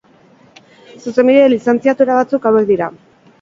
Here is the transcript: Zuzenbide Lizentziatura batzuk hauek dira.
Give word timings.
Zuzenbide 1.03 1.43
Lizentziatura 1.55 2.17
batzuk 2.21 2.49
hauek 2.53 2.67
dira. 2.73 2.91